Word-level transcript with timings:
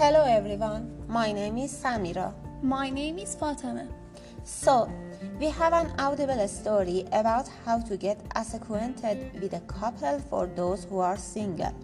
Hello 0.00 0.24
everyone, 0.24 1.04
my 1.08 1.30
name 1.30 1.58
is 1.58 1.74
Samira. 1.74 2.32
My 2.62 2.88
name 2.88 3.18
is 3.18 3.34
Fatima. 3.34 3.86
So, 4.44 4.90
we 5.38 5.50
have 5.50 5.74
an 5.74 5.92
audible 5.98 6.48
story 6.48 7.04
about 7.12 7.50
how 7.66 7.80
to 7.80 7.98
get 7.98 8.18
acquainted 8.34 9.30
with 9.42 9.52
a 9.52 9.60
couple 9.60 10.18
for 10.30 10.46
those 10.46 10.84
who 10.84 11.00
are 11.00 11.18
single 11.18 11.74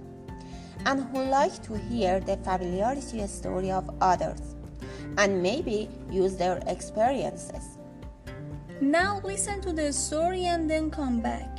and 0.87 1.05
who 1.11 1.25
like 1.25 1.63
to 1.65 1.77
hear 1.77 2.19
the 2.21 2.39
familiarity 2.39 3.27
story 3.27 3.71
of 3.71 3.85
others 4.01 4.55
and 5.19 5.43
maybe 5.43 5.91
use 6.11 6.37
their 6.37 6.63
experiences. 6.67 7.77
Now 8.81 9.21
listen 9.25 9.61
to 9.61 9.75
the 9.75 9.93
story 9.93 10.47
and 10.47 10.71
then 10.71 10.91
come 10.91 11.21
back. 11.21 11.59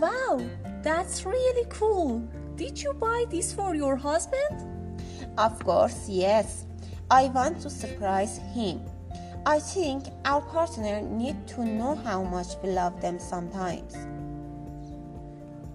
Wow, 0.00 0.40
that's 0.82 1.24
really 1.24 1.66
cool. 1.68 2.20
Did 2.56 2.80
you 2.82 2.92
buy 2.94 3.24
this 3.30 3.52
for 3.52 3.74
your 3.74 3.96
husband? 3.96 5.02
Of 5.36 5.62
course, 5.64 6.08
yes. 6.08 6.64
I 7.10 7.26
want 7.26 7.60
to 7.62 7.70
surprise 7.70 8.38
him. 8.54 8.80
I 9.46 9.60
think 9.60 10.04
our 10.24 10.42
partner 10.42 11.00
need 11.00 11.46
to 11.48 11.64
know 11.64 11.94
how 11.94 12.22
much 12.22 12.48
we 12.62 12.70
love 12.70 13.00
them 13.00 13.18
sometimes. 13.18 13.94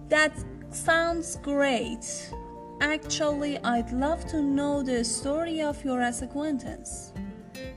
That 0.08 0.32
sounds 0.70 1.36
great. 1.36 2.32
Actually, 2.80 3.58
I'd 3.64 3.90
love 3.92 4.26
to 4.26 4.42
know 4.42 4.82
the 4.82 5.04
story 5.04 5.62
of 5.62 5.84
your 5.84 6.02
acquaintance. 6.02 7.12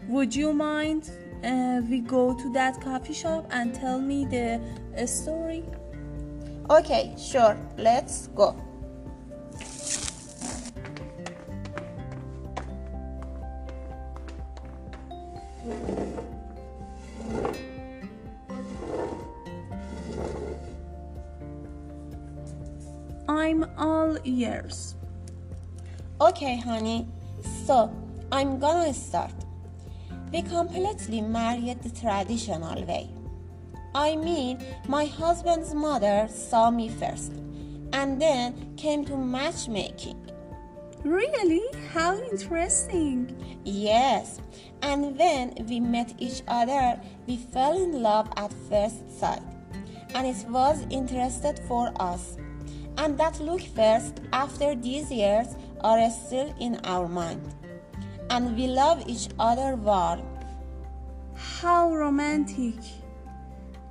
Would 0.08 0.36
you 0.36 0.54
mind 0.54 1.10
uh, 1.44 1.82
we 1.90 2.02
go 2.02 2.34
to 2.34 2.54
that 2.54 2.82
coffee 2.82 3.14
shop 3.14 3.48
and 3.52 3.74
tell 3.74 4.00
me 4.00 4.26
the 4.26 4.62
uh, 4.98 5.06
story? 5.06 5.64
Okay, 6.70 7.16
sure, 7.18 7.58
let's 7.78 8.28
go. 8.36 8.54
I'm 23.30 23.64
all 23.78 24.18
ears. 24.26 24.96
Okay, 26.20 26.58
honey. 26.58 27.08
So, 27.66 27.90
I'm 28.30 28.60
gonna 28.60 28.94
start. 28.94 29.32
We 30.34 30.42
completely 30.42 31.22
married 31.22 31.82
the 31.82 31.92
traditional 31.92 32.84
way. 32.84 33.17
I 33.98 34.16
mean, 34.16 34.64
my 34.88 35.06
husband's 35.06 35.74
mother 35.74 36.28
saw 36.30 36.70
me 36.70 36.88
first 36.88 37.34
and 37.94 38.22
then 38.22 38.76
came 38.78 39.04
to 39.06 39.18
matchmaking. 39.18 40.20
Really? 41.04 41.64
How 41.94 42.16
interesting. 42.16 43.36
Yes, 43.66 44.40
and 44.84 45.18
when 45.18 45.56
we 45.68 45.80
met 45.80 46.14
each 46.20 46.44
other, 46.48 47.02
we 47.26 47.38
fell 47.38 47.76
in 47.76 48.04
love 48.04 48.30
at 48.38 48.54
first 48.70 49.20
sight, 49.20 49.42
and 50.14 50.28
it 50.28 50.46
was 50.48 50.86
interested 50.92 51.60
for 51.68 51.92
us. 52.00 52.38
And 53.00 53.18
that 53.18 53.40
look 53.40 53.62
first 53.62 54.22
after 54.32 54.76
these 54.76 55.12
years 55.12 55.56
are 55.82 56.08
still 56.12 56.54
in 56.60 56.80
our 56.84 57.08
mind. 57.08 57.42
And 58.30 58.56
we 58.56 58.68
love 58.68 59.04
each 59.08 59.30
other 59.40 59.76
warm. 59.76 60.22
How 61.34 61.92
romantic. 61.92 62.76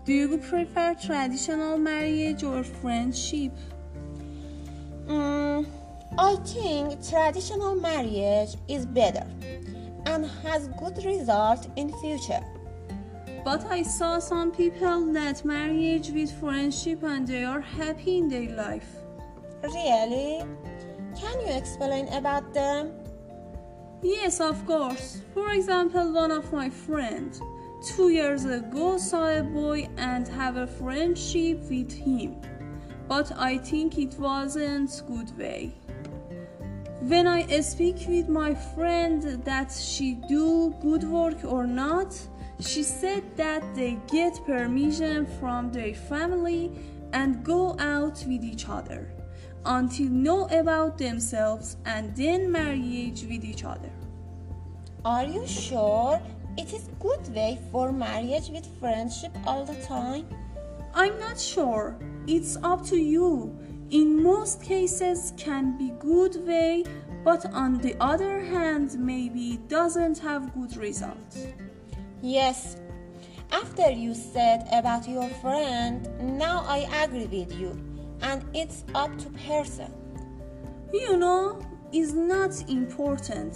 Do 0.07 0.13
you 0.13 0.39
prefer 0.39 0.95
traditional 0.95 1.79
marriage 1.79 2.45
or 2.45 2.63
friendship? 2.63 3.51
Mm, 5.09 5.67
I 6.17 6.37
think 6.47 7.05
traditional 7.11 7.75
marriage 7.75 8.55
is 8.69 8.87
better 8.87 9.27
and 10.07 10.27
has 10.45 10.69
good 10.79 11.05
result 11.05 11.67
in 11.75 11.93
future. 11.99 12.39
But 13.45 13.67
I 13.67 13.83
saw 13.83 14.21
some 14.21 14.53
people 14.53 15.13
that 15.13 15.45
marriage 15.45 16.11
with 16.11 16.31
friendship 16.39 17.03
and 17.03 17.27
they 17.27 17.43
are 17.43 17.61
happy 17.61 18.19
in 18.19 18.29
their 18.29 18.55
life. 18.55 18.95
Really? 19.65 20.45
Can 21.19 21.41
you 21.41 21.53
explain 21.53 22.07
about 22.13 22.55
them? 22.55 22.93
Yes, 24.05 24.39
of 24.41 24.65
course. 24.67 25.23
For 25.35 25.51
example, 25.51 26.13
one 26.13 26.31
of 26.31 26.53
my 26.53 26.71
friends 26.71 27.41
two 27.83 28.11
years 28.11 28.45
ago 28.45 28.99
saw 28.99 29.29
a 29.29 29.43
boy 29.43 29.89
and 29.97 30.27
have 30.29 30.57
a 30.57 30.67
friendship 30.67 31.61
with 31.71 31.93
him. 31.93 32.37
But 33.09 33.33
I 33.37 33.59
think 33.59 33.99
it 33.99 34.15
wasn't 34.19 35.03
good 35.07 35.37
way. 35.39 35.73
When 37.01 37.27
I 37.27 37.61
speak 37.61 38.07
with 38.09 38.29
my 38.29 38.55
friend 38.55 39.23
that 39.45 39.71
she 39.71 40.15
do 40.29 40.75
good 40.81 41.05
work 41.05 41.45
or 41.45 41.67
not, 41.67 42.19
she 42.59 42.83
said 42.83 43.23
that 43.37 43.63
they 43.75 43.99
get 44.11 44.45
permission 44.45 45.27
from 45.39 45.71
their 45.71 45.95
family 45.95 46.73
and 47.13 47.45
go 47.45 47.77
out 47.79 48.25
with 48.27 48.43
each 48.43 48.69
other 48.69 49.09
until 49.65 50.09
know 50.09 50.47
about 50.49 50.99
themselves 50.99 51.77
and 51.85 52.17
then 52.17 52.51
marriage 52.51 53.23
with 53.23 53.45
each 53.45 53.65
other. 53.65 53.91
Are 55.05 55.25
you 55.25 55.47
sure 55.47 56.21
it 56.57 56.73
is 56.73 56.89
good 57.01 57.35
way 57.35 57.59
for 57.71 57.93
marriage 57.93 58.49
with 58.49 58.67
friendship 58.81 59.33
all 59.47 59.65
the 59.65 59.81
time? 59.83 60.27
I'm 60.95 61.19
not 61.21 61.39
sure. 61.39 61.97
It's 62.27 62.57
up 62.63 62.85
to 62.87 62.97
you. 62.97 63.57
In 63.91 64.23
most 64.23 64.63
cases 64.63 65.33
can 65.37 65.77
be 65.79 65.91
good 66.01 66.47
way, 66.47 66.85
but 67.25 67.47
on 67.53 67.79
the 67.79 67.95
other 68.01 68.41
hand 68.41 68.99
maybe 68.99 69.59
doesn't 69.69 70.19
have 70.19 70.55
good 70.55 70.77
results. 70.77 71.47
Yes. 72.23 72.79
After 73.53 73.91
you 73.91 74.15
said 74.15 74.67
about 74.73 75.09
your 75.09 75.29
friend, 75.41 76.09
now 76.39 76.65
I 76.67 76.79
agree 77.05 77.27
with 77.27 77.55
you 77.55 77.79
and 78.23 78.45
it's 78.55 78.85
up 78.95 79.17
to 79.19 79.31
person. 79.47 79.93
You 80.93 81.17
know, 81.17 81.61
it's 81.93 82.13
not 82.13 82.69
important 82.69 83.55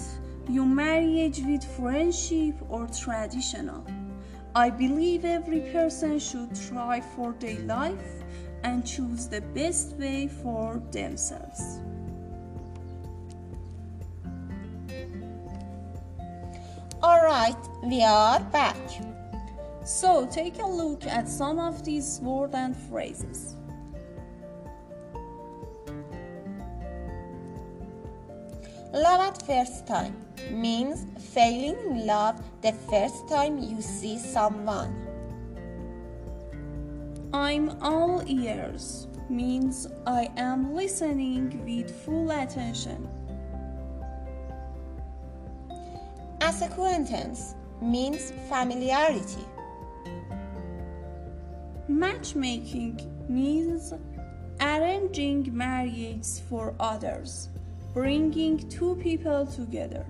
your 0.50 0.66
marriage 0.66 1.40
with 1.46 1.64
friendship 1.76 2.56
or 2.68 2.86
traditional. 2.88 3.84
I 4.54 4.70
believe 4.70 5.24
every 5.24 5.60
person 5.72 6.18
should 6.18 6.54
try 6.68 7.00
for 7.00 7.34
their 7.38 7.60
life 7.60 8.24
and 8.64 8.84
choose 8.84 9.28
the 9.28 9.40
best 9.40 9.96
way 9.96 10.28
for 10.28 10.82
themselves. 10.90 11.80
All 17.02 17.22
right, 17.24 17.56
we 17.84 18.02
are 18.02 18.40
back. 18.40 18.76
So, 19.84 20.26
take 20.26 20.58
a 20.58 20.66
look 20.66 21.06
at 21.06 21.28
some 21.28 21.58
of 21.58 21.84
these 21.84 22.20
words 22.22 22.54
and 22.54 22.76
phrases. 22.76 23.56
Love 28.92 29.20
at 29.20 29.46
first 29.46 29.86
time 29.86 30.16
means 30.50 31.06
falling 31.32 31.78
in 31.78 32.06
love 32.08 32.42
the 32.60 32.72
first 32.90 33.28
time 33.28 33.56
you 33.56 33.80
see 33.80 34.18
someone. 34.18 34.92
I'm 37.32 37.80
all 37.80 38.20
ears 38.26 39.06
means 39.28 39.86
I 40.08 40.28
am 40.36 40.74
listening 40.74 41.64
with 41.64 42.04
full 42.04 42.32
attention. 42.32 43.08
As 46.40 46.60
acquaintance 46.60 47.54
means 47.80 48.32
familiarity. 48.48 49.46
Matchmaking 51.86 53.08
means 53.28 53.92
arranging 54.60 55.56
marriages 55.56 56.42
for 56.48 56.74
others 56.80 57.50
bringing 57.92 58.58
two 58.68 58.96
people 58.96 59.46
together. 59.46 60.06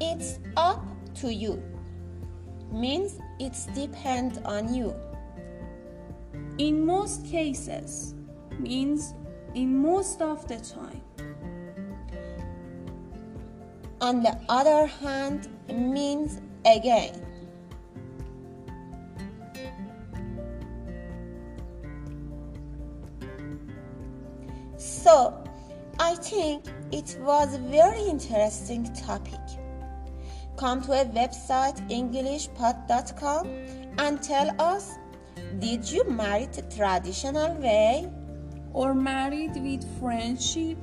It's 0.00 0.38
up 0.56 0.84
to 1.16 1.32
you 1.32 1.62
means 2.70 3.18
it's 3.38 3.66
depend 3.66 4.40
on 4.44 4.74
you. 4.74 4.94
In 6.58 6.84
most 6.84 7.26
cases 7.26 8.14
means 8.58 9.14
in 9.54 9.76
most 9.78 10.20
of 10.20 10.46
the 10.48 10.56
time. 10.56 11.00
On 14.00 14.22
the 14.22 14.38
other 14.48 14.86
hand 14.86 15.48
means 15.68 16.40
again. 16.64 17.22
So 24.76 25.45
I 26.06 26.14
think 26.14 26.66
it 26.92 27.16
was 27.18 27.54
a 27.54 27.58
very 27.58 28.00
interesting 28.02 28.84
topic. 28.94 29.40
Come 30.56 30.80
to 30.82 30.92
a 30.92 31.04
website 31.04 31.78
englishpod.com 31.90 33.48
and 33.98 34.22
tell 34.22 34.54
us 34.60 34.98
did 35.58 35.90
you 35.90 36.08
marry 36.08 36.46
the 36.46 36.62
traditional 36.62 37.54
way 37.54 38.08
or 38.72 38.94
married 38.94 39.56
with 39.56 39.82
friendship? 39.98 40.78